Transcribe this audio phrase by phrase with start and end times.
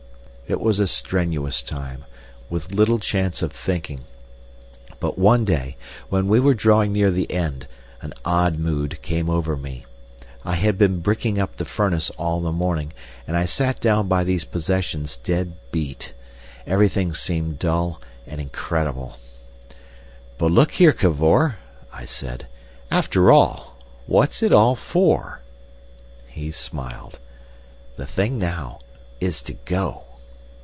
[0.47, 2.03] It was a strenuous time,
[2.49, 4.03] with little chance of thinking.
[4.99, 5.77] But one day,
[6.09, 7.67] when we were drawing near the end,
[8.01, 9.85] an odd mood came over me.
[10.43, 12.91] I had been bricking up the furnace all the morning,
[13.25, 16.13] and I sat down by these possessions dead beat.
[16.67, 19.19] Everything seemed dull and incredible.
[20.37, 21.59] "But look here, Cavor,"
[21.93, 22.45] I said.
[22.91, 23.77] "After all!
[24.05, 25.39] What's it all for?"
[26.27, 27.19] He smiled.
[27.95, 28.81] "The thing now
[29.21, 30.03] is to go."